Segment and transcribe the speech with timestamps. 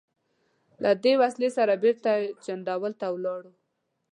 [0.83, 2.11] له دې وسلې سره بېرته
[2.45, 3.43] جندول ته ولاړ.